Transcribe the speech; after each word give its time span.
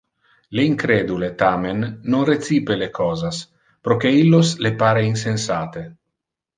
Le 0.59 0.63
incredule, 0.69 1.29
tamen, 1.41 1.83
non 2.15 2.25
recipe 2.31 2.79
le 2.81 2.89
cosas, 2.97 3.43
proque 3.89 4.17
illos 4.25 4.57
le 4.67 4.77
pare 4.85 5.09
insensate. 5.15 5.91